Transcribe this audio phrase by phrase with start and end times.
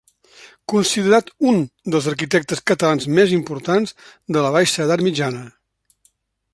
[0.71, 1.61] Considerat un
[1.95, 3.95] dels arquitectes catalans més importants
[4.37, 5.49] de la baixa edat mitjana.